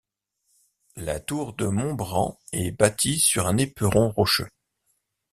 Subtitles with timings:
[0.95, 4.47] La Tour de Montbran est bâtie sur un éperon rocheux.